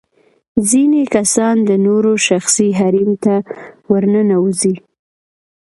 [0.69, 3.35] ځينې کسان د نورو شخصي حريم ته
[3.91, 4.75] ورننوزي.